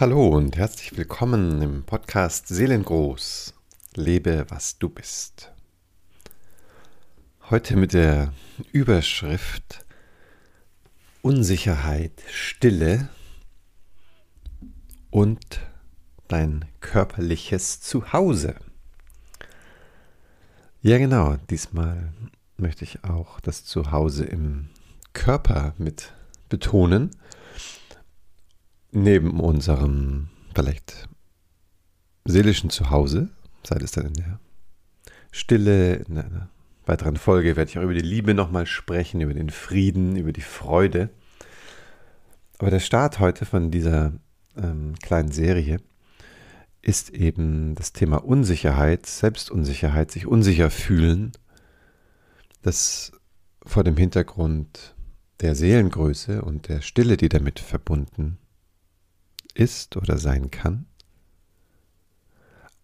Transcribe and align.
Hallo 0.00 0.28
und 0.28 0.56
herzlich 0.56 0.96
willkommen 0.96 1.60
im 1.60 1.82
Podcast 1.82 2.46
Seelengroß. 2.46 3.52
Lebe, 3.96 4.46
was 4.48 4.78
du 4.78 4.88
bist. 4.88 5.52
Heute 7.50 7.74
mit 7.74 7.94
der 7.94 8.32
Überschrift 8.70 9.84
Unsicherheit, 11.20 12.12
Stille 12.30 13.08
und 15.10 15.62
dein 16.28 16.64
körperliches 16.78 17.80
Zuhause. 17.80 18.54
Ja 20.80 20.98
genau, 20.98 21.38
diesmal 21.50 22.12
möchte 22.56 22.84
ich 22.84 23.02
auch 23.02 23.40
das 23.40 23.64
Zuhause 23.64 24.24
im 24.26 24.68
Körper 25.12 25.74
mit 25.76 26.12
betonen 26.48 27.10
neben 28.90 29.40
unserem 29.40 30.28
vielleicht 30.54 31.08
seelischen 32.24 32.70
Zuhause, 32.70 33.28
sei 33.62 33.76
es 33.76 33.92
dann 33.92 34.06
in 34.06 34.14
der 34.14 34.40
Stille, 35.30 35.94
in 35.94 36.18
einer 36.18 36.48
weiteren 36.86 37.16
Folge 37.16 37.56
werde 37.56 37.70
ich 37.70 37.78
auch 37.78 37.82
über 37.82 37.94
die 37.94 38.00
Liebe 38.00 38.34
nochmal 38.34 38.66
sprechen, 38.66 39.20
über 39.20 39.34
den 39.34 39.50
Frieden, 39.50 40.16
über 40.16 40.32
die 40.32 40.40
Freude. 40.40 41.10
Aber 42.58 42.70
der 42.70 42.80
Start 42.80 43.20
heute 43.20 43.44
von 43.44 43.70
dieser 43.70 44.12
ähm, 44.56 44.94
kleinen 45.02 45.30
Serie 45.30 45.78
ist 46.80 47.10
eben 47.10 47.74
das 47.74 47.92
Thema 47.92 48.24
Unsicherheit, 48.24 49.06
Selbstunsicherheit, 49.06 50.10
sich 50.10 50.26
unsicher 50.26 50.70
fühlen, 50.70 51.32
das 52.62 53.12
vor 53.64 53.84
dem 53.84 53.96
Hintergrund 53.96 54.96
der 55.40 55.54
Seelengröße 55.54 56.42
und 56.42 56.68
der 56.68 56.80
Stille, 56.80 57.16
die 57.16 57.28
damit 57.28 57.60
verbunden 57.60 58.38
ist 59.58 59.96
oder 59.96 60.18
sein 60.18 60.50
kann. 60.50 60.86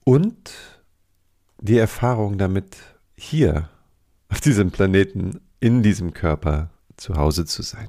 Und 0.05 0.51
die 1.61 1.79
Erfahrung 1.79 2.37
damit 2.37 2.77
hier 3.17 3.71
auf 4.29 4.41
diesem 4.41 4.71
Planeten, 4.71 5.41
in 5.61 5.83
diesem 5.83 6.13
Körper 6.13 6.71
zu 6.97 7.15
Hause 7.15 7.47
zu 7.47 7.63
sein. 7.63 7.87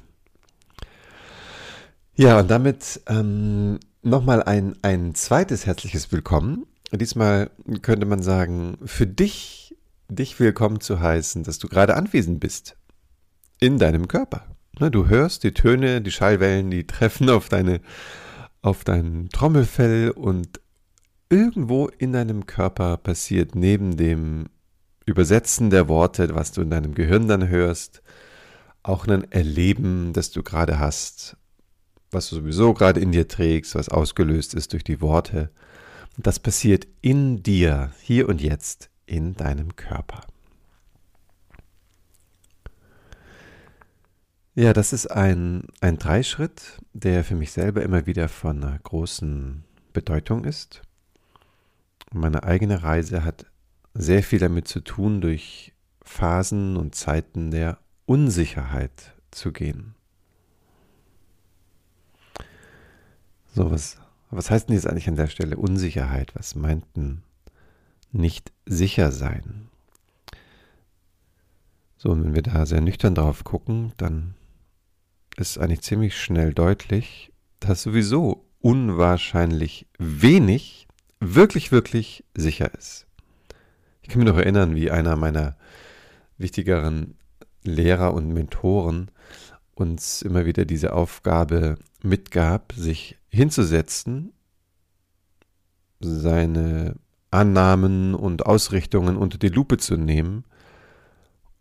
Ja, 2.16 2.40
und 2.40 2.50
damit 2.50 3.02
ähm, 3.08 3.80
nochmal 4.02 4.44
ein, 4.44 4.78
ein 4.82 5.16
zweites 5.16 5.66
herzliches 5.66 6.12
Willkommen. 6.12 6.66
Diesmal 6.92 7.50
könnte 7.82 8.06
man 8.06 8.22
sagen, 8.22 8.78
für 8.86 9.08
dich, 9.08 9.76
dich 10.08 10.40
willkommen 10.40 10.80
zu 10.80 11.02
heißen, 11.02 11.44
dass 11.44 11.60
du 11.60 11.68
gerade 11.68 11.96
anwesend 11.98 12.40
bist 12.40 12.78
in 13.60 13.80
deinem 13.80 14.08
Körper. 14.08 14.46
Du 14.80 15.08
hörst 15.08 15.44
die 15.44 15.54
Töne, 15.54 16.02
die 16.02 16.12
Schallwellen, 16.12 16.70
die 16.70 16.86
treffen 16.86 17.30
auf 17.30 17.50
deine 17.50 17.82
auf 18.66 18.84
dein 18.84 19.30
Trommelfell 19.32 20.10
und 20.10 20.60
irgendwo 21.30 21.88
in 21.88 22.14
deinem 22.14 22.48
Körper 22.48 22.98
passiert 22.98 23.54
neben 23.54 23.96
dem 23.96 24.48
Übersetzen 25.06 25.70
der 25.70 25.88
Worte, 25.88 26.34
was 26.34 26.52
du 26.52 26.62
in 26.62 26.72
deinem 26.72 26.96
Gehirn 26.96 27.28
dann 27.28 27.48
hörst, 27.48 28.02
auch 28.82 29.08
ein 29.08 29.32
Erleben, 29.32 30.14
das 30.14 30.32
du 30.32 30.42
gerade 30.42 30.80
hast, 30.80 31.38
was 32.10 32.30
du 32.30 32.38
sowieso 32.38 32.74
gerade 32.74 33.00
in 33.00 33.12
dir 33.12 33.28
trägst, 33.28 33.76
was 33.76 33.90
ausgelöst 33.90 34.56
ist 34.56 34.74
durch 34.74 34.84
die 34.84 35.00
Worte. 35.00 35.52
Das 36.18 36.40
passiert 36.40 36.88
in 37.02 37.44
dir, 37.44 37.92
hier 38.02 38.28
und 38.28 38.42
jetzt, 38.42 38.90
in 39.06 39.36
deinem 39.36 39.76
Körper. 39.76 40.22
Ja, 44.58 44.72
das 44.72 44.94
ist 44.94 45.08
ein, 45.08 45.64
ein 45.82 45.98
Dreischritt, 45.98 46.80
der 46.94 47.26
für 47.26 47.36
mich 47.36 47.52
selber 47.52 47.84
immer 47.84 48.06
wieder 48.06 48.30
von 48.30 48.64
einer 48.64 48.80
großen 48.80 49.66
Bedeutung 49.92 50.46
ist. 50.46 50.82
Meine 52.14 52.44
eigene 52.44 52.82
Reise 52.82 53.26
hat 53.26 53.48
sehr 53.94 54.24
viel 54.24 54.40
damit 54.40 54.70
zu 54.70 54.80
tun, 54.80 55.20
durch 55.20 55.74
Phasen 56.04 56.78
und 56.78 56.96
Zeiten 56.96 57.52
der 57.52 57.80
Unsicherheit 58.06 59.14
zu 59.30 59.52
gehen. 59.52 59.94
So, 63.54 63.70
was, 63.72 63.98
was 64.30 64.50
heißt 64.50 64.70
denn 64.70 64.76
jetzt 64.76 64.88
eigentlich 64.88 65.10
an 65.10 65.18
der 65.18 65.28
Stelle 65.28 65.58
Unsicherheit? 65.58 66.34
Was 66.34 66.56
meinten 66.56 67.24
nicht 68.14 68.54
sicher 68.66 69.12
sein? 69.12 69.68
So, 71.98 72.12
und 72.12 72.24
wenn 72.24 72.36
wir 72.36 72.42
da 72.42 72.66
sehr 72.66 72.80
nüchtern 72.80 73.16
drauf 73.16 73.44
gucken, 73.44 73.92
dann 73.98 74.36
ist 75.38 75.58
eigentlich 75.58 75.82
ziemlich 75.82 76.18
schnell 76.20 76.54
deutlich, 76.54 77.32
dass 77.60 77.84
sowieso 77.84 78.46
unwahrscheinlich 78.60 79.88
wenig 79.98 80.88
wirklich, 81.20 81.72
wirklich 81.72 82.24
sicher 82.36 82.74
ist. 82.74 83.06
Ich 84.02 84.10
kann 84.10 84.20
mich 84.20 84.28
noch 84.28 84.38
erinnern, 84.38 84.76
wie 84.76 84.92
einer 84.92 85.16
meiner 85.16 85.58
wichtigeren 86.38 87.16
Lehrer 87.64 88.14
und 88.14 88.34
Mentoren 88.34 89.12
uns 89.74 90.22
immer 90.22 90.46
wieder 90.46 90.66
diese 90.66 90.94
Aufgabe 90.94 91.78
mitgab, 92.02 92.74
sich 92.76 93.18
hinzusetzen, 93.30 94.32
seine 96.00 96.96
Annahmen 97.32 98.14
und 98.14 98.46
Ausrichtungen 98.46 99.18
unter 99.18 99.38
die 99.38 99.50
Lupe 99.50 99.78
zu 99.78 99.98
nehmen 99.98 100.46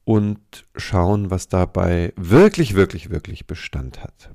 und 0.04 0.66
schauen, 0.76 1.30
was 1.30 1.48
dabei 1.48 2.12
wirklich, 2.16 2.74
wirklich, 2.74 3.10
wirklich 3.10 3.46
Bestand 3.46 4.02
hat. 4.02 4.30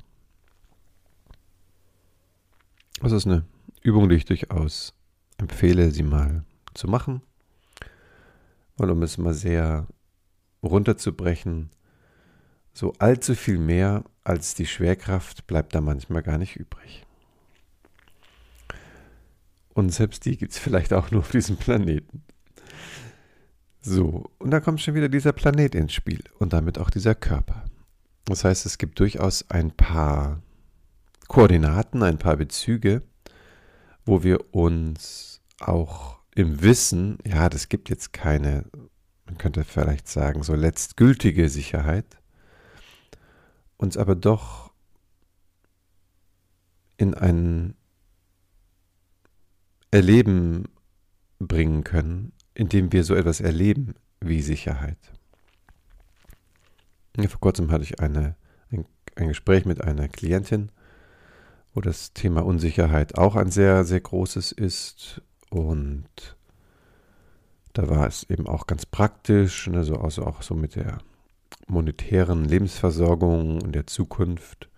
Das 3.02 3.12
ist 3.12 3.28
eine 3.28 3.46
Übung, 3.82 4.10
die 4.10 4.16
ich 4.16 4.26
durchaus 4.26 4.94
empfehle, 5.38 5.92
sie 5.92 6.04
mal 6.04 6.44
zu 6.74 6.88
machen. 6.88 7.22
Weil 8.78 8.90
um 8.90 9.04
es 9.04 9.18
mal 9.18 9.34
sehr 9.34 9.88
runterzubrechen, 10.64 11.70
so 12.74 12.94
allzu 12.98 13.36
viel 13.36 13.58
mehr 13.58 14.04
als 14.24 14.56
die 14.56 14.66
Schwerkraft 14.66 15.48
bleibt 15.48 15.76
da 15.76 15.82
manchmal 15.82 16.24
gar 16.24 16.38
nicht 16.38 16.56
übrig. 16.56 17.06
Und 19.74 19.92
selbst 19.92 20.26
die 20.26 20.38
gibt 20.38 20.52
es 20.52 20.60
vielleicht 20.60 20.94
auch 20.94 21.12
nur 21.12 21.22
auf 21.22 21.32
diesem 21.32 21.58
Planeten. 21.58 22.24
So, 23.82 24.30
und 24.40 24.52
da 24.52 24.60
kommt 24.60 24.82
schon 24.82 24.96
wieder 24.96 25.10
dieser 25.10 25.32
Planet 25.32 25.74
ins 25.74 25.94
Spiel 25.94 26.24
und 26.38 26.54
damit 26.54 26.78
auch 26.78 26.90
dieser 26.90 27.16
Körper. 27.16 27.64
Das 28.26 28.44
heißt, 28.44 28.66
es 28.66 28.78
gibt 28.78 29.00
durchaus 29.00 29.50
ein 29.50 29.72
paar 29.72 30.42
Koordinaten, 31.28 32.04
ein 32.04 32.18
paar 32.18 32.36
Bezüge, 32.36 33.04
wo 34.06 34.24
wir 34.24 34.54
uns 34.54 35.42
auch 35.60 36.20
im 36.36 36.62
Wissen, 36.62 37.18
ja, 37.26 37.50
das 37.50 37.70
gibt 37.70 37.90
jetzt 37.90 38.14
keine, 38.14 38.66
man 39.26 39.38
könnte 39.38 39.64
vielleicht 39.64 40.08
sagen, 40.08 40.44
so 40.44 40.56
letztgültige 40.56 41.50
Sicherheit, 41.50 42.18
uns 43.78 43.98
aber 43.98 44.16
doch 44.16 44.72
in 46.98 47.14
ein 47.14 47.76
Erleben 49.92 50.66
bringen 51.40 51.84
können, 51.84 52.34
indem 52.54 52.92
wir 52.92 53.04
so 53.04 53.16
etwas 53.16 53.42
erleben 53.42 53.96
wie 54.22 54.42
Sicherheit. 54.42 54.98
Vor 57.28 57.40
kurzem 57.40 57.72
hatte 57.72 57.84
ich 57.84 58.00
eine, 58.00 58.36
ein, 58.72 58.86
ein 59.16 59.28
Gespräch 59.28 59.66
mit 59.66 59.84
einer 59.84 60.08
Klientin, 60.08 60.72
wo 61.74 61.82
das 61.82 62.14
Thema 62.14 62.46
Unsicherheit 62.46 63.18
auch 63.18 63.36
ein 63.36 63.52
sehr, 63.52 63.84
sehr 63.84 64.00
großes 64.00 64.52
ist. 64.52 65.22
Und 65.50 66.38
da 67.74 67.90
war 67.90 68.08
es 68.08 68.24
eben 68.30 68.48
auch 68.48 68.68
ganz 68.68 68.86
praktisch, 68.86 69.68
also, 69.68 69.96
also 69.98 70.26
auch 70.26 70.42
so 70.42 70.56
mit 70.56 70.76
der 70.76 71.00
monetären 71.68 72.46
Lebensversorgung 72.46 73.62
und 73.62 73.74
der 73.74 73.88
Zukunft. 73.88 74.70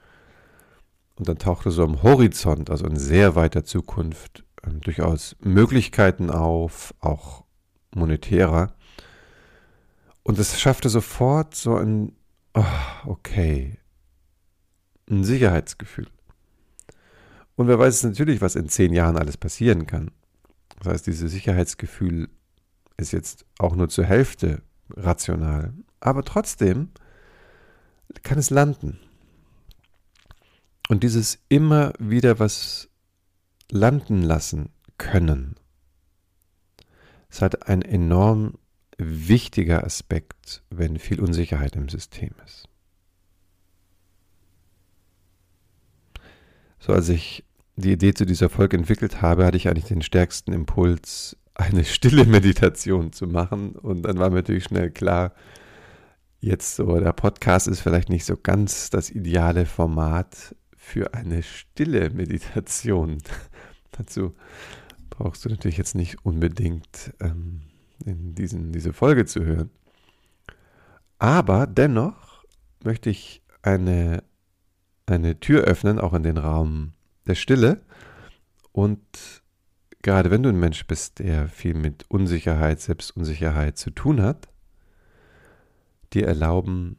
Und 1.16 1.28
dann 1.28 1.38
tauchte 1.38 1.72
so 1.72 1.84
am 1.84 2.04
Horizont, 2.04 2.70
also 2.70 2.86
in 2.88 2.98
sehr 2.98 3.36
weiter 3.36 3.64
Zukunft, 3.64 4.44
ähm, 4.66 4.82
durchaus 4.82 5.36
Möglichkeiten 5.40 6.30
auf, 6.30 6.94
auch 7.00 7.44
monetärer. 7.96 8.74
Und 10.24 10.40
es 10.40 10.60
schaffte 10.60 10.90
sofort 10.90 11.56
so 11.56 11.76
ein, 11.76 12.14
oh, 12.54 12.64
okay, 13.06 13.78
ein 15.10 15.24
Sicherheitsgefühl. 15.24 16.08
Und 17.56 17.68
wer 17.68 17.80
weiß 17.80 18.04
natürlich, 18.04 18.42
was 18.42 18.56
in 18.56 18.70
zehn 18.70 18.94
Jahren 18.94 19.18
alles 19.18 19.38
passieren 19.38 19.88
kann. 19.88 20.12
Das 20.80 20.94
heißt, 20.94 21.08
dieses 21.08 21.32
Sicherheitsgefühl 21.32 22.30
ist 22.98 23.12
jetzt 23.12 23.46
auch 23.60 23.76
nur 23.76 23.90
zur 23.90 24.06
Hälfte 24.06 24.62
rational. 24.90 25.74
Aber 26.00 26.24
trotzdem 26.24 26.90
kann 28.24 28.38
es 28.38 28.50
landen. 28.50 29.00
Und 30.90 31.04
dieses 31.04 31.40
immer 31.50 31.94
wieder 32.00 32.40
was 32.40 32.90
landen 33.70 34.22
lassen 34.22 34.70
können 34.98 35.56
ist 37.32 37.42
halt 37.42 37.68
ein 37.68 37.82
enorm 37.82 38.58
wichtiger 38.98 39.84
Aspekt, 39.84 40.64
wenn 40.70 41.00
viel 41.00 41.22
Unsicherheit 41.22 41.76
im 41.76 41.90
System 41.90 42.32
ist. 42.46 42.68
So 46.80 46.94
als 46.94 47.10
ich 47.10 47.46
die 47.76 47.94
Idee 47.94 48.14
zu 48.14 48.26
dieser 48.26 48.50
Folge 48.50 48.78
entwickelt 48.78 49.22
habe, 49.22 49.46
hatte 49.46 49.58
ich 49.58 49.70
eigentlich 49.70 49.86
den 49.86 50.02
stärksten 50.02 50.52
Impuls, 50.52 51.38
eine 51.54 51.86
stille 51.86 52.26
Meditation 52.26 53.14
zu 53.14 53.28
machen. 53.28 53.74
Und 53.74 54.04
dann 54.04 54.20
war 54.20 54.30
mir 54.30 54.38
natürlich 54.38 54.66
schnell 54.66 54.92
klar, 54.92 55.34
jetzt 56.40 56.76
so, 56.76 57.00
der 57.00 57.14
Podcast 57.14 57.68
ist 57.68 57.80
vielleicht 57.80 58.10
nicht 58.10 58.26
so 58.26 58.36
ganz 58.36 58.90
das 58.90 59.10
ideale 59.10 59.66
Format 59.66 60.56
für 60.76 61.14
eine 61.14 61.44
stille 61.44 62.10
Meditation. 62.10 63.20
Dazu 63.92 64.36
brauchst 65.22 65.46
du 65.46 65.50
natürlich 65.50 65.78
jetzt 65.78 65.94
nicht 65.94 66.26
unbedingt 66.26 67.14
ähm, 67.20 67.62
in 68.04 68.34
diesen, 68.34 68.72
diese 68.72 68.92
Folge 68.92 69.26
zu 69.26 69.46
hören. 69.46 69.70
Aber 71.20 71.68
dennoch 71.68 72.44
möchte 72.84 73.12
ich 73.12 73.44
eine, 73.62 74.24
eine 75.06 75.40
Tür 75.40 75.66
öffnen, 75.66 76.00
auch 76.00 76.14
in 76.14 76.24
den 76.24 76.40
Raum 76.40 76.94
der 77.28 77.36
Stille. 77.36 77.84
Und 78.72 79.00
gerade 80.02 80.32
wenn 80.32 80.42
du 80.42 80.50
ein 80.50 80.60
Mensch 80.60 80.88
bist, 80.88 81.20
der 81.20 81.48
viel 81.48 81.76
mit 81.76 82.10
Unsicherheit, 82.10 82.82
Selbstunsicherheit 82.82 83.78
zu 83.78 83.92
tun 83.92 84.24
hat, 84.24 84.50
dir 86.14 86.28
erlauben, 86.28 86.98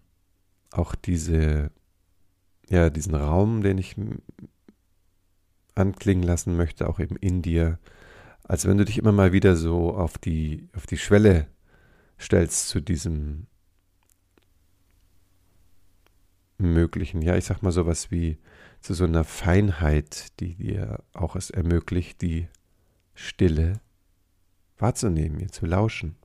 auch 0.71 0.95
diese, 0.95 1.73
ja, 2.69 2.89
diesen 2.89 3.17
Raum, 3.17 3.63
den 3.63 3.79
ich 3.79 3.97
anklingen 5.75 6.23
lassen 6.23 6.57
möchte, 6.57 6.89
auch 6.89 7.01
eben 7.01 7.17
in 7.17 7.43
dir, 7.43 7.81
als 8.45 8.67
wenn 8.67 8.79
du 8.79 8.85
dich 8.85 8.99
immer 8.99 9.13
mal 9.13 9.33
wieder 9.33 9.57
so 9.57 9.95
auf 9.95 10.19
die, 10.19 10.69
auf 10.75 10.87
die 10.87 10.99
Schwelle 10.99 11.47
stellst 12.19 12.69
zu 12.69 12.81
diesem 12.81 13.47
möglichen, 16.59 17.23
ja, 17.23 17.37
ich 17.37 17.45
sag 17.45 17.63
mal 17.63 17.73
sowas 17.73 18.11
wie 18.11 18.39
zu 18.81 18.95
so 18.95 19.05
einer 19.05 19.25
Feinheit, 19.25 20.41
die 20.41 20.55
dir 20.55 21.03
auch 21.13 21.37
es 21.37 21.51
ermöglicht, 21.51 22.23
die 22.23 22.49
Stille 23.15 23.81
wahrzunehmen, 24.79 25.41
ihr 25.41 25.51
zu 25.51 25.67
lauschen. 25.67 26.17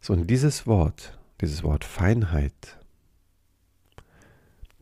So, 0.00 0.12
und 0.12 0.28
dieses 0.28 0.66
Wort, 0.66 1.18
dieses 1.40 1.62
Wort 1.62 1.84
Feinheit, 1.84 2.78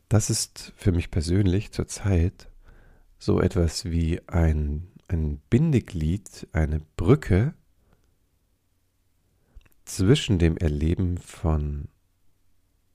das 0.09 0.29
ist 0.29 0.73
für 0.75 0.91
mich 0.91 1.09
persönlich 1.09 1.71
zurzeit 1.71 2.50
so 3.21 3.39
etwas 3.39 3.85
wie 3.85 4.19
ein, 4.27 4.87
ein 5.07 5.37
Bindeglied, 5.51 6.47
eine 6.53 6.79
Brücke 6.97 7.53
zwischen 9.85 10.39
dem 10.39 10.57
Erleben 10.57 11.19
von 11.19 11.87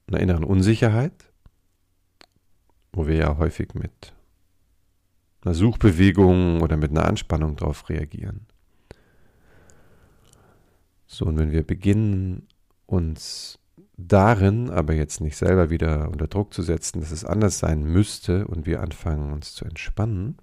einer 0.08 0.19
inneren 0.19 0.43
Unsicherheit, 0.43 1.32
wo 2.93 3.06
wir 3.06 3.14
ja 3.14 3.37
häufig 3.37 3.75
mit 3.75 4.14
einer 5.43 5.55
Suchbewegung 5.55 6.61
oder 6.61 6.76
mit 6.76 6.90
einer 6.90 7.05
Anspannung 7.05 7.55
darauf 7.55 7.88
reagieren. 7.88 8.46
So, 11.06 11.26
und 11.26 11.38
wenn 11.38 11.52
wir 11.52 11.64
beginnen, 11.64 12.49
uns 12.87 13.61
darin 13.97 14.71
aber 14.71 14.95
jetzt 14.95 15.21
nicht 15.21 15.37
selber 15.37 15.71
wieder 15.71 16.11
unter 16.11 16.27
Druck 16.27 16.53
zu 16.53 16.63
setzen, 16.63 17.01
dass 17.01 17.11
es 17.11 17.25
anders 17.25 17.59
sein 17.59 17.83
müsste 17.83 18.47
und 18.47 18.67
wir 18.67 18.81
anfangen 18.81 19.33
uns 19.33 19.55
zu 19.55 19.65
entspannen 19.65 20.37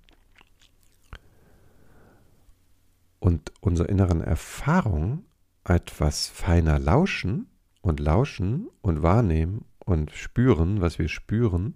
und 3.20 3.54
unserer 3.62 3.90
inneren 3.90 4.22
Erfahrung 4.22 5.26
etwas 5.64 6.28
feiner 6.28 6.80
lauschen 6.80 7.48
und 7.82 8.00
lauschen 8.00 8.70
und 8.82 9.02
wahrnehmen 9.04 9.66
und 9.86 10.12
spüren, 10.12 10.82
was 10.82 11.00
wir 11.00 11.08
spüren, 11.08 11.76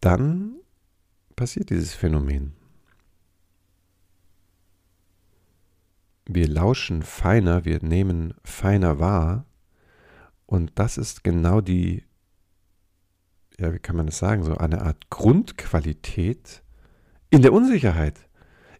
dann 0.00 0.56
passiert 1.34 1.70
dieses 1.70 1.94
Phänomen. 1.94 2.52
Wir 6.26 6.48
lauschen 6.48 7.02
feiner, 7.02 7.64
wir 7.64 7.82
nehmen 7.82 8.34
feiner 8.44 8.98
wahr. 8.98 9.46
Und 10.46 10.72
das 10.76 10.98
ist 10.98 11.24
genau 11.24 11.60
die, 11.60 12.04
ja, 13.58 13.72
wie 13.72 13.78
kann 13.78 13.96
man 13.96 14.06
das 14.06 14.18
sagen, 14.18 14.42
so 14.42 14.56
eine 14.56 14.82
Art 14.82 15.10
Grundqualität 15.10 16.62
in 17.30 17.42
der 17.42 17.52
Unsicherheit. 17.52 18.28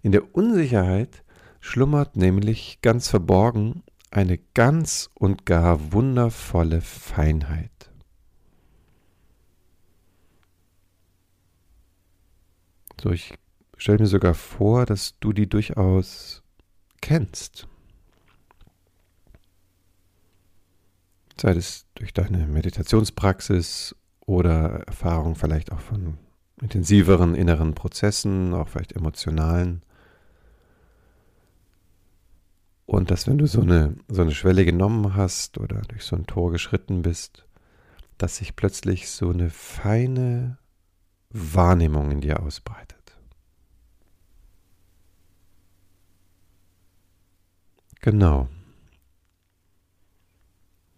In 0.02 0.12
der 0.12 0.34
Unsicherheit 0.34 1.24
schlummert 1.60 2.16
nämlich 2.16 2.80
ganz 2.82 3.08
verborgen 3.08 3.82
eine 4.10 4.38
ganz 4.38 5.10
und 5.14 5.44
gar 5.44 5.92
wundervolle 5.92 6.80
Feinheit. 6.80 7.90
So, 13.00 13.10
ich 13.10 13.34
stelle 13.76 13.98
mir 13.98 14.06
sogar 14.06 14.34
vor, 14.34 14.86
dass 14.86 15.18
du 15.18 15.32
die 15.32 15.48
durchaus 15.48 16.43
kennst. 17.04 17.68
Sei 21.38 21.50
es 21.50 21.84
durch 21.96 22.14
deine 22.14 22.46
Meditationspraxis 22.46 23.94
oder 24.20 24.84
Erfahrung 24.86 25.34
vielleicht 25.34 25.70
auch 25.70 25.80
von 25.80 26.16
intensiveren 26.62 27.34
inneren 27.34 27.74
Prozessen, 27.74 28.54
auch 28.54 28.68
vielleicht 28.68 28.92
emotionalen. 28.92 29.82
Und 32.86 33.10
dass 33.10 33.26
wenn 33.26 33.36
du 33.36 33.46
so 33.46 33.60
eine, 33.60 33.96
so 34.08 34.22
eine 34.22 34.32
Schwelle 34.32 34.64
genommen 34.64 35.14
hast 35.14 35.58
oder 35.58 35.82
durch 35.82 36.04
so 36.04 36.16
ein 36.16 36.26
Tor 36.26 36.52
geschritten 36.52 37.02
bist, 37.02 37.44
dass 38.16 38.36
sich 38.36 38.56
plötzlich 38.56 39.10
so 39.10 39.28
eine 39.28 39.50
feine 39.50 40.56
Wahrnehmung 41.28 42.12
in 42.12 42.22
dir 42.22 42.42
ausbreitet. 42.42 42.93
Genau. 48.04 48.50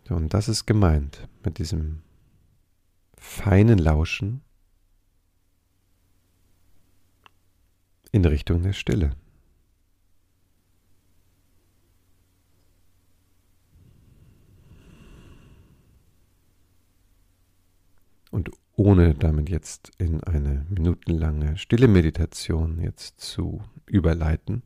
Und 0.08 0.34
das 0.34 0.48
ist 0.48 0.66
gemeint 0.66 1.28
mit 1.44 1.58
diesem 1.58 2.02
feinen 3.16 3.78
Lauschen 3.78 4.40
in 8.10 8.24
Richtung 8.24 8.64
der 8.64 8.72
Stille. 8.72 9.14
Und 18.32 18.50
ohne 18.74 19.14
damit 19.14 19.48
jetzt 19.48 19.92
in 19.98 20.24
eine 20.24 20.66
minutenlange 20.68 21.56
stille 21.56 21.86
Meditation 21.86 22.80
jetzt 22.80 23.20
zu 23.20 23.62
überleiten, 23.86 24.64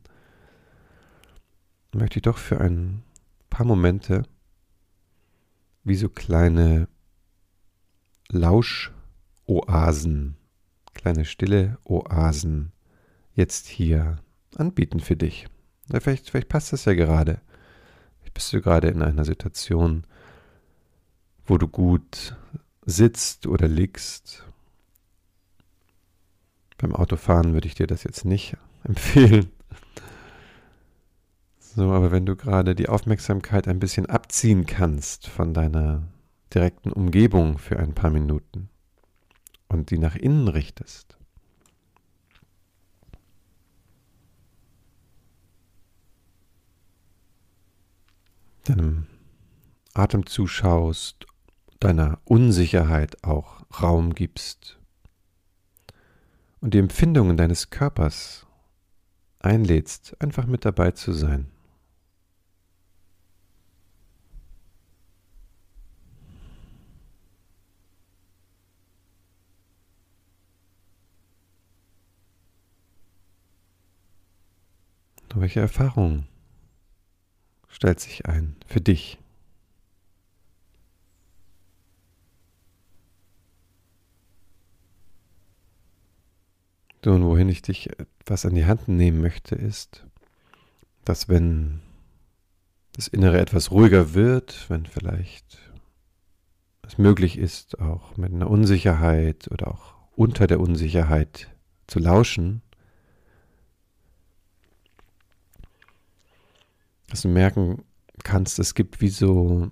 möchte 1.99 2.19
ich 2.19 2.23
doch 2.23 2.37
für 2.37 2.61
ein 2.61 3.03
paar 3.49 3.65
Momente 3.65 4.23
wie 5.83 5.95
so 5.95 6.09
kleine 6.09 6.87
Lauschoasen, 8.29 8.95
kleine 10.93 11.25
stille 11.25 11.77
Oasen 11.83 12.71
jetzt 13.33 13.67
hier 13.67 14.19
anbieten 14.55 14.99
für 14.99 15.15
dich. 15.15 15.47
Ja, 15.91 15.99
vielleicht, 15.99 16.29
vielleicht 16.29 16.49
passt 16.49 16.71
das 16.73 16.85
ja 16.85 16.93
gerade. 16.93 17.41
Vielleicht 18.19 18.33
bist 18.33 18.53
du 18.53 18.61
gerade 18.61 18.87
in 18.89 19.01
einer 19.01 19.25
Situation, 19.25 20.05
wo 21.45 21.57
du 21.57 21.67
gut 21.67 22.37
sitzt 22.85 23.47
oder 23.47 23.67
liegst. 23.67 24.45
Beim 26.77 26.95
Autofahren 26.95 27.53
würde 27.53 27.67
ich 27.67 27.75
dir 27.75 27.87
das 27.87 28.03
jetzt 28.03 28.25
nicht 28.25 28.55
empfehlen. 28.83 29.51
So, 31.73 31.89
aber 31.93 32.11
wenn 32.11 32.25
du 32.25 32.35
gerade 32.35 32.75
die 32.75 32.89
Aufmerksamkeit 32.89 33.65
ein 33.69 33.79
bisschen 33.79 34.05
abziehen 34.05 34.65
kannst 34.65 35.29
von 35.29 35.53
deiner 35.53 36.03
direkten 36.53 36.91
Umgebung 36.91 37.59
für 37.59 37.79
ein 37.79 37.93
paar 37.93 38.09
Minuten 38.09 38.69
und 39.69 39.89
die 39.89 39.97
nach 39.97 40.17
innen 40.17 40.49
richtest, 40.49 41.17
deinem 48.65 49.07
Atem 49.93 50.25
zuschaust, 50.25 51.25
deiner 51.79 52.19
Unsicherheit 52.25 53.23
auch 53.23 53.63
Raum 53.81 54.13
gibst 54.13 54.77
und 56.59 56.73
die 56.73 56.79
Empfindungen 56.79 57.37
deines 57.37 57.69
Körpers 57.69 58.45
einlädst, 59.39 60.17
einfach 60.19 60.47
mit 60.47 60.65
dabei 60.65 60.91
zu 60.91 61.13
sein. 61.13 61.50
Welche 75.41 75.59
Erfahrung 75.59 76.27
stellt 77.67 77.99
sich 77.99 78.27
ein 78.27 78.57
für 78.67 78.79
dich? 78.79 79.17
Und 87.03 87.23
wohin 87.23 87.49
ich 87.49 87.63
dich 87.63 87.89
etwas 87.89 88.45
an 88.45 88.53
die 88.53 88.65
Hand 88.65 88.87
nehmen 88.87 89.19
möchte, 89.19 89.55
ist, 89.55 90.05
dass 91.05 91.27
wenn 91.27 91.81
das 92.93 93.07
Innere 93.07 93.39
etwas 93.39 93.71
ruhiger 93.71 94.13
wird, 94.13 94.69
wenn 94.69 94.85
vielleicht 94.85 95.57
es 96.83 96.99
möglich 96.99 97.39
ist, 97.39 97.79
auch 97.79 98.15
mit 98.15 98.31
einer 98.31 98.47
Unsicherheit 98.47 99.49
oder 99.49 99.69
auch 99.69 99.95
unter 100.15 100.45
der 100.45 100.59
Unsicherheit 100.59 101.49
zu 101.87 101.97
lauschen, 101.97 102.61
dass 107.11 107.21
du 107.21 107.27
merken 107.27 107.83
kannst, 108.23 108.57
es 108.59 108.73
gibt 108.73 109.01
wie 109.01 109.09
so 109.09 109.71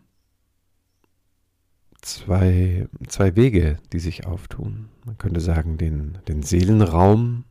zwei, 2.01 2.87
zwei 3.07 3.35
Wege, 3.35 3.77
die 3.93 3.99
sich 3.99 4.25
auftun. 4.25 4.89
Man 5.05 5.17
könnte 5.17 5.39
sagen, 5.39 5.77
den, 5.77 6.17
den 6.27 6.43
Seelenraum, 6.43 7.45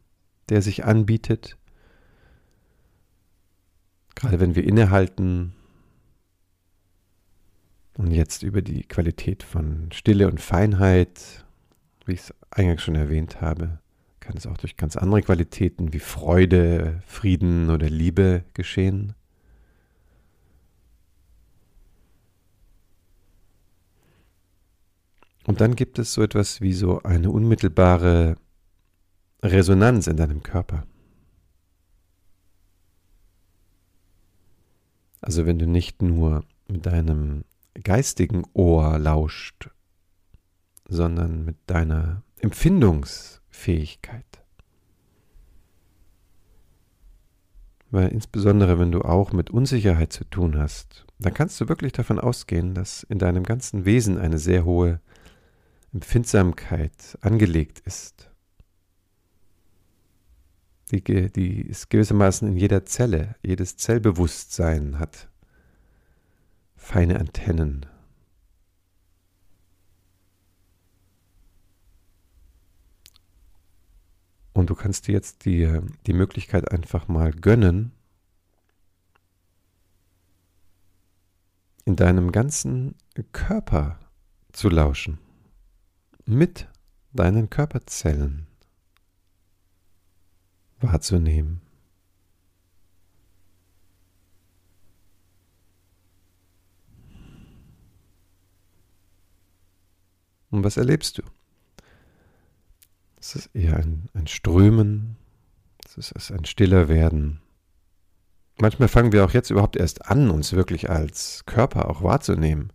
der 0.48 0.62
sich 0.62 0.84
anbietet. 0.84 1.56
Gerade 4.14 4.40
wenn 4.40 4.54
wir 4.54 4.64
innehalten 4.64 5.54
und 7.96 8.10
jetzt 8.10 8.42
über 8.42 8.62
die 8.62 8.82
Qualität 8.82 9.42
von 9.42 9.90
Stille 9.92 10.28
und 10.28 10.40
Feinheit, 10.40 11.44
wie 12.04 12.12
ich 12.12 12.20
es 12.20 12.34
eingangs 12.50 12.82
schon 12.82 12.94
erwähnt 12.94 13.40
habe, 13.40 13.78
kann 14.20 14.36
es 14.36 14.46
auch 14.46 14.58
durch 14.58 14.76
ganz 14.76 14.96
andere 14.96 15.22
Qualitäten 15.22 15.92
wie 15.92 15.98
Freude, 15.98 17.00
Frieden 17.06 17.70
oder 17.70 17.88
Liebe 17.88 18.44
geschehen. 18.54 19.14
Und 25.48 25.62
dann 25.62 25.76
gibt 25.76 25.98
es 25.98 26.12
so 26.12 26.22
etwas 26.22 26.60
wie 26.60 26.74
so 26.74 27.02
eine 27.04 27.30
unmittelbare 27.30 28.36
Resonanz 29.42 30.06
in 30.06 30.18
deinem 30.18 30.42
Körper. 30.42 30.86
Also 35.22 35.46
wenn 35.46 35.58
du 35.58 35.66
nicht 35.66 36.02
nur 36.02 36.44
mit 36.68 36.84
deinem 36.84 37.46
geistigen 37.82 38.44
Ohr 38.52 38.98
lauscht, 38.98 39.70
sondern 40.86 41.46
mit 41.46 41.56
deiner 41.66 42.24
Empfindungsfähigkeit. 42.40 44.26
Weil 47.90 48.08
insbesondere 48.08 48.78
wenn 48.78 48.92
du 48.92 49.00
auch 49.00 49.32
mit 49.32 49.48
Unsicherheit 49.48 50.12
zu 50.12 50.24
tun 50.24 50.58
hast, 50.58 51.06
dann 51.18 51.32
kannst 51.32 51.58
du 51.58 51.70
wirklich 51.70 51.92
davon 51.92 52.20
ausgehen, 52.20 52.74
dass 52.74 53.02
in 53.04 53.18
deinem 53.18 53.44
ganzen 53.44 53.86
Wesen 53.86 54.18
eine 54.18 54.36
sehr 54.36 54.66
hohe 54.66 55.00
Empfindsamkeit 55.92 57.18
angelegt 57.22 57.80
ist. 57.80 58.30
Die, 60.90 61.02
die 61.02 61.60
ist 61.60 61.90
gewissermaßen 61.90 62.48
in 62.48 62.56
jeder 62.56 62.84
Zelle, 62.84 63.36
jedes 63.42 63.76
Zellbewusstsein 63.76 64.98
hat 64.98 65.28
feine 66.76 67.18
Antennen. 67.18 67.86
Und 74.54 74.70
du 74.70 74.74
kannst 74.74 75.06
dir 75.06 75.12
jetzt 75.12 75.44
die, 75.44 75.80
die 76.06 76.12
Möglichkeit 76.12 76.70
einfach 76.70 77.06
mal 77.06 77.32
gönnen, 77.32 77.92
in 81.84 81.96
deinem 81.96 82.32
ganzen 82.32 82.96
Körper 83.32 83.98
zu 84.52 84.68
lauschen 84.68 85.18
mit 86.28 86.68
deinen 87.14 87.48
Körperzellen 87.48 88.46
wahrzunehmen. 90.78 91.62
Und 100.50 100.64
was 100.64 100.76
erlebst 100.76 101.16
du? 101.16 101.22
Es 103.18 103.34
ist 103.34 103.46
eher 103.54 103.76
ein, 103.76 104.10
ein 104.12 104.26
Strömen, 104.26 105.16
es 105.86 106.10
ist 106.10 106.30
ein 106.30 106.44
stiller 106.44 106.88
Werden. 106.88 107.40
Manchmal 108.60 108.88
fangen 108.88 109.12
wir 109.12 109.24
auch 109.24 109.32
jetzt 109.32 109.50
überhaupt 109.50 109.76
erst 109.76 110.04
an, 110.10 110.28
uns 110.28 110.52
wirklich 110.52 110.90
als 110.90 111.46
Körper 111.46 111.88
auch 111.88 112.02
wahrzunehmen. 112.02 112.70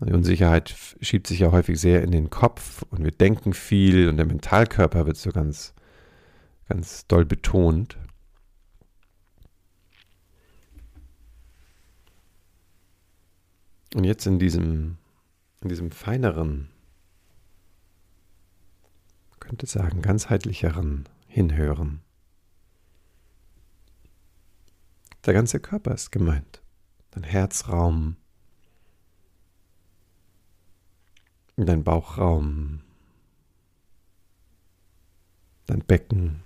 Die 0.00 0.12
Unsicherheit 0.12 0.76
schiebt 1.00 1.26
sich 1.26 1.40
ja 1.40 1.50
häufig 1.50 1.80
sehr 1.80 2.02
in 2.02 2.12
den 2.12 2.30
Kopf 2.30 2.82
und 2.90 3.02
wir 3.02 3.10
denken 3.10 3.52
viel 3.52 4.08
und 4.08 4.16
der 4.16 4.26
Mentalkörper 4.26 5.06
wird 5.06 5.16
so 5.16 5.30
ganz, 5.30 5.74
ganz 6.68 7.06
doll 7.08 7.24
betont. 7.24 7.98
Und 13.94 14.04
jetzt 14.04 14.26
in 14.26 14.38
diesem, 14.38 14.98
in 15.62 15.68
diesem 15.68 15.90
feineren, 15.90 16.68
könnte 19.48 19.66
sagen, 19.66 20.02
ganzheitlicheren 20.02 21.08
Hinhören. 21.26 22.02
Der 25.24 25.32
ganze 25.32 25.58
Körper 25.58 25.94
ist 25.94 26.12
gemeint. 26.12 26.62
Dein 27.12 27.24
Herzraum, 27.24 28.16
dein 31.66 31.84
Bauchraum, 31.84 32.80
dein 35.66 35.80
Becken, 35.80 36.44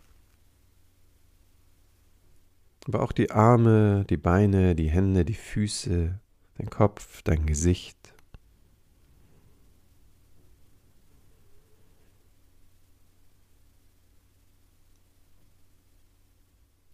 aber 2.86 3.02
auch 3.02 3.12
die 3.12 3.30
Arme, 3.30 4.04
die 4.08 4.16
Beine, 4.16 4.74
die 4.74 4.90
Hände, 4.90 5.24
die 5.24 5.34
Füße, 5.34 6.18
dein 6.58 6.70
Kopf, 6.70 7.22
dein 7.22 7.46
Gesicht. 7.46 7.96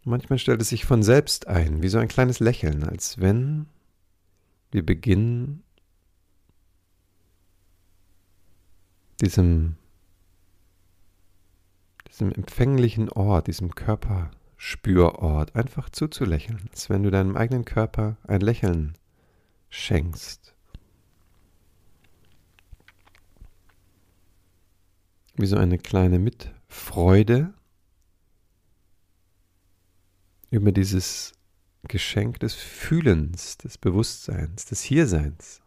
Manchmal 0.05 0.39
stellt 0.39 0.63
es 0.63 0.71
sich 0.71 0.87
von 0.87 1.03
selbst 1.03 1.49
ein, 1.49 1.83
wie 1.83 1.89
so 1.89 1.99
ein 1.99 2.09
kleines 2.09 2.41
Lächeln, 2.41 2.83
als 2.83 3.21
wenn 3.21 3.67
wir 4.71 4.85
beginnen, 4.85 5.63
diesem, 9.21 9.77
diesem 12.09 12.33
empfänglichen 12.33 13.09
Ort, 13.11 13.47
diesem 13.47 13.75
Körperspürort 13.75 15.55
einfach 15.55 15.91
zuzulächeln, 15.91 16.69
als 16.71 16.89
wenn 16.91 17.03
du 17.03 17.11
deinem 17.11 17.37
eigenen 17.37 17.65
Körper 17.65 18.17
ein 18.27 18.41
Lächeln 18.41 18.95
schenkst. 19.71 20.55
Wie 25.35 25.47
so 25.47 25.57
eine 25.57 25.79
kleine 25.79 26.19
Mitfreude 26.19 27.55
über 30.51 30.73
dieses 30.73 31.33
Geschenk 31.87 32.41
des 32.41 32.55
Fühlens, 32.55 33.57
des 33.59 33.79
Bewusstseins, 33.79 34.67
des 34.67 34.83
Hierseins. 34.83 35.61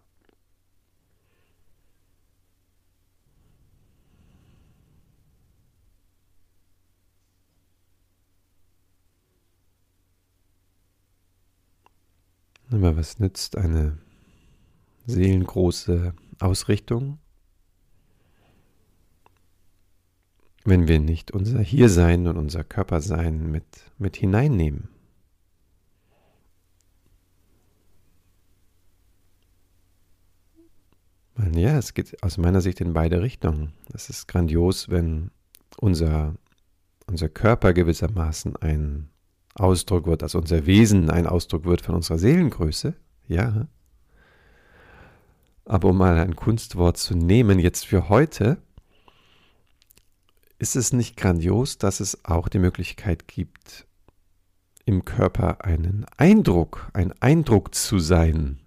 Aber 12.72 12.96
was 12.96 13.20
nützt 13.20 13.58
eine 13.58 13.98
seelengroße 15.06 16.14
Ausrichtung, 16.40 17.20
wenn 20.64 20.88
wir 20.88 21.00
nicht 21.00 21.32
unser 21.32 21.60
Hiersein 21.60 22.28
und 22.28 22.38
unser 22.38 22.64
Körpersein 22.64 23.52
mit, 23.52 23.66
mit 23.98 24.16
hineinnehmen? 24.16 24.88
Ja, 31.54 31.78
es 31.78 31.94
geht 31.94 32.24
aus 32.24 32.38
meiner 32.38 32.62
Sicht 32.62 32.80
in 32.80 32.94
beide 32.94 33.22
Richtungen. 33.22 33.74
Es 33.94 34.10
ist 34.10 34.28
grandios, 34.28 34.88
wenn 34.90 35.32
unser, 35.78 36.36
unser 37.08 37.28
Körper 37.28 37.74
gewissermaßen 37.74 38.56
ein 38.58 39.10
Ausdruck 39.56 40.06
wird, 40.06 40.22
dass 40.22 40.36
unser 40.36 40.66
Wesen 40.66 41.10
ein 41.10 41.28
Ausdruck 41.28 41.66
wird 41.66 41.82
von 41.82 41.96
unserer 41.96 42.18
Seelengröße, 42.18 42.94
ja. 43.28 43.68
Aber 45.66 45.90
um 45.90 45.98
mal 45.98 46.18
ein 46.18 46.36
Kunstwort 46.36 46.98
zu 46.98 47.16
nehmen, 47.16 47.60
jetzt 47.60 47.86
für 47.86 48.10
heute, 48.10 48.58
ist 50.58 50.76
es 50.76 50.94
nicht 50.94 51.18
grandios, 51.18 51.78
dass 51.78 52.00
es 52.00 52.24
auch 52.24 52.48
die 52.48 52.60
Möglichkeit 52.60 53.28
gibt, 53.28 53.88
im 54.86 55.06
Körper 55.06 55.64
einen 55.66 56.06
Eindruck, 56.18 56.90
ein 56.94 57.14
Eindruck 57.22 57.74
zu 57.74 58.00
sein 58.00 58.60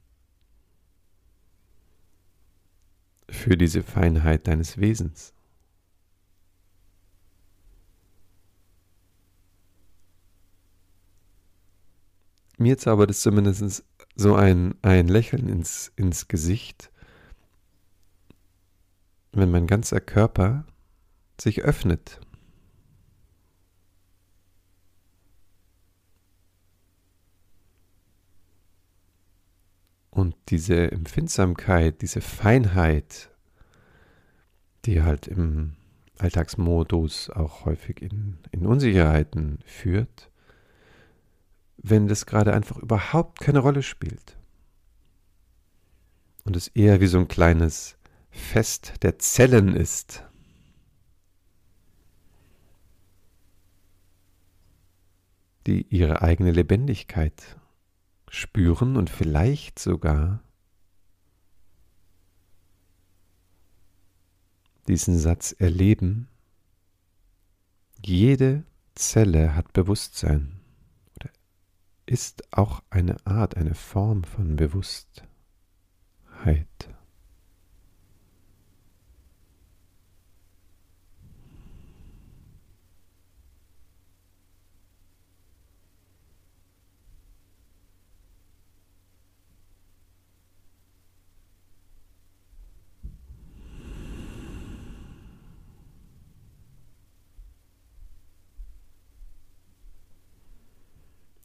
für 3.28 3.56
diese 3.56 3.82
Feinheit 3.82 4.46
deines 4.46 4.78
Wesens. 4.78 5.32
Mir 12.58 12.78
zaubert 12.78 13.10
es 13.10 13.20
zumindest 13.20 13.84
so 14.16 14.34
ein, 14.34 14.74
ein 14.82 15.08
Lächeln 15.08 15.48
ins, 15.48 15.92
ins 15.96 16.28
Gesicht, 16.28 16.90
wenn 19.32 19.50
mein 19.50 19.66
ganzer 19.66 20.00
Körper 20.00 20.64
sich 21.40 21.62
öffnet. 21.62 22.20
Und 30.10 30.36
diese 30.48 30.92
Empfindsamkeit, 30.92 32.00
diese 32.00 32.20
Feinheit, 32.20 33.30
die 34.84 35.02
halt 35.02 35.26
im 35.26 35.74
Alltagsmodus 36.18 37.30
auch 37.30 37.64
häufig 37.64 38.00
in, 38.00 38.38
in 38.52 38.64
Unsicherheiten 38.64 39.58
führt, 39.64 40.30
wenn 41.86 42.08
das 42.08 42.24
gerade 42.24 42.54
einfach 42.54 42.78
überhaupt 42.78 43.40
keine 43.40 43.58
Rolle 43.58 43.82
spielt. 43.82 44.38
Und 46.44 46.56
es 46.56 46.68
eher 46.68 47.00
wie 47.02 47.06
so 47.06 47.18
ein 47.18 47.28
kleines 47.28 47.98
Fest 48.30 48.94
der 49.02 49.18
Zellen 49.18 49.76
ist. 49.76 50.24
die 55.66 55.86
ihre 55.88 56.20
eigene 56.20 56.50
Lebendigkeit 56.50 57.56
spüren 58.28 58.98
und 58.98 59.08
vielleicht 59.08 59.78
sogar 59.78 60.42
diesen 64.86 65.18
Satz 65.18 65.56
erleben, 65.58 66.28
jede 68.04 68.64
Zelle 68.94 69.56
hat 69.56 69.72
Bewusstsein 69.72 70.53
ist 72.06 72.52
auch 72.52 72.82
eine 72.90 73.16
Art, 73.26 73.56
eine 73.56 73.74
Form 73.74 74.24
von 74.24 74.56
Bewusstheit. 74.56 75.26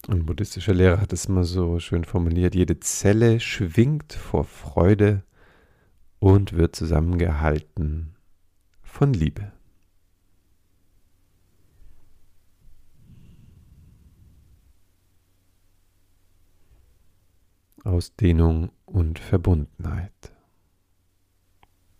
Ein 0.09 0.25
buddhistischer 0.25 0.73
Lehrer 0.73 0.99
hat 0.99 1.13
es 1.13 1.27
mal 1.27 1.43
so 1.43 1.77
schön 1.79 2.03
formuliert, 2.03 2.55
jede 2.55 2.79
Zelle 2.79 3.39
schwingt 3.39 4.13
vor 4.13 4.43
Freude 4.43 5.23
und 6.17 6.53
wird 6.53 6.75
zusammengehalten 6.75 8.15
von 8.81 9.13
Liebe. 9.13 9.51
Ausdehnung 17.83 18.71
und 18.87 19.19
Verbundenheit. 19.19 20.33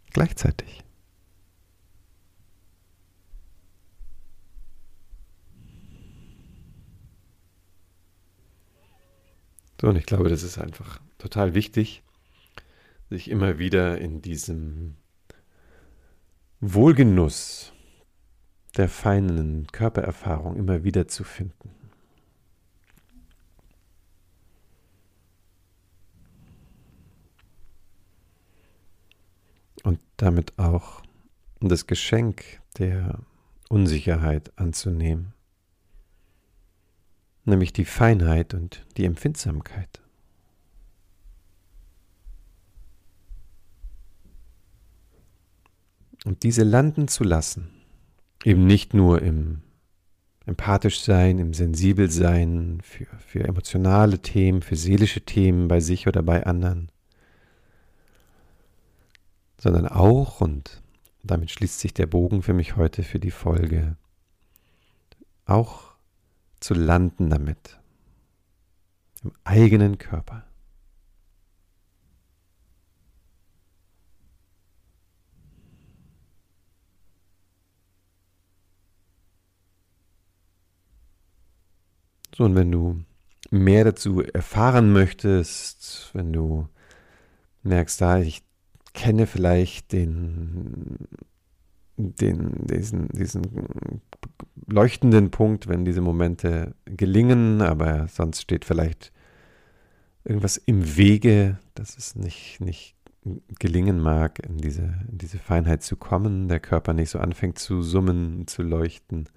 Gleichzeitig. 0.09 0.83
So, 9.79 9.87
und 9.87 9.95
ich 9.95 10.05
glaube, 10.05 10.29
das 10.29 10.43
ist 10.43 10.57
einfach 10.57 10.99
total 11.17 11.53
wichtig, 11.53 12.03
sich 13.09 13.29
immer 13.29 13.59
wieder 13.59 13.97
in 13.97 14.21
diesem 14.21 14.97
Wohlgenuss 16.59 17.71
der 18.75 18.89
feinen 18.89 19.67
Körpererfahrung 19.67 20.57
immer 20.57 20.83
wieder 20.83 21.07
zu 21.07 21.23
finden. 21.23 21.71
Und 29.83 29.99
damit 30.17 30.59
auch 30.59 31.01
das 31.61 31.87
Geschenk 31.87 32.43
der 32.77 33.19
Unsicherheit 33.69 34.51
anzunehmen 34.57 35.33
nämlich 37.45 37.73
die 37.73 37.85
Feinheit 37.85 38.53
und 38.53 38.85
die 38.97 39.05
Empfindsamkeit. 39.05 40.01
Und 46.25 46.43
diese 46.43 46.63
landen 46.63 47.07
zu 47.07 47.23
lassen, 47.23 47.69
eben 48.43 48.67
nicht 48.67 48.93
nur 48.93 49.21
im 49.21 49.61
empathisch 50.45 51.01
sein, 51.01 51.37
im 51.37 51.53
sensibel 51.53 52.09
sein 52.09 52.79
für, 52.81 53.05
für 53.19 53.43
emotionale 53.43 54.19
Themen, 54.19 54.61
für 54.61 54.75
seelische 54.75 55.21
Themen 55.21 55.67
bei 55.67 55.79
sich 55.79 56.07
oder 56.07 56.23
bei 56.23 56.45
anderen, 56.45 56.91
sondern 59.59 59.87
auch, 59.87 60.41
und 60.41 60.81
damit 61.23 61.51
schließt 61.51 61.79
sich 61.79 61.93
der 61.93 62.07
Bogen 62.07 62.41
für 62.41 62.53
mich 62.53 62.75
heute 62.75 63.03
für 63.03 63.19
die 63.19 63.31
Folge, 63.31 63.95
auch 65.45 65.88
zu 66.59 66.73
landen 66.73 67.29
damit. 67.29 67.79
Im 69.23 69.31
eigenen 69.43 69.97
Körper. 69.97 70.45
So, 82.39 82.45
und 82.45 82.55
wenn 82.55 82.71
du 82.71 83.03
mehr 83.51 83.83
dazu 83.83 84.21
erfahren 84.21 84.93
möchtest, 84.93 86.09
wenn 86.13 86.31
du 86.31 86.69
merkst, 87.63 87.99
da 87.99 88.19
ich 88.19 88.43
kenne 88.93 89.27
vielleicht 89.27 89.91
den, 89.91 90.97
den, 91.99 92.65
diesen, 92.65 93.09
diesen 93.09 94.01
leuchtenden 94.67 95.31
Punkt, 95.31 95.67
wenn 95.67 95.85
diese 95.85 96.01
Momente 96.01 96.73
gelingen, 96.85 97.61
aber 97.61 98.07
sonst 98.07 98.41
steht 98.41 98.65
vielleicht 98.65 99.11
irgendwas 100.23 100.57
im 100.57 100.97
Wege, 100.97 101.59
dass 101.75 101.97
es 101.97 102.15
nicht, 102.15 102.61
nicht 102.61 102.95
gelingen 103.59 103.99
mag, 103.99 104.39
in 104.39 104.57
diese, 104.57 104.81
in 105.11 105.17
diese 105.17 105.39
Feinheit 105.39 105.83
zu 105.83 105.97
kommen, 105.97 106.47
der 106.47 106.59
Körper 106.59 106.93
nicht 106.93 107.09
so 107.09 107.19
anfängt 107.19 107.59
zu 107.59 107.81
summen, 107.81 108.47
zu 108.47 108.63
leuchten. 108.63 109.27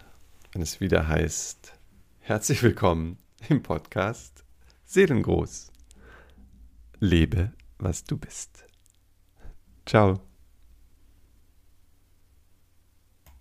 wenn 0.51 0.63
es 0.63 0.81
wieder 0.81 1.07
heißt, 1.07 1.73
herzlich 2.19 2.65
willkommen 2.65 3.19
im 3.49 3.63
Podcast 3.63 4.45
Seelengroß. 4.87 5.71
Lebe, 6.99 7.53
was 7.79 8.03
du 8.03 8.17
bist. 8.17 8.65
Ciao. 9.87 10.21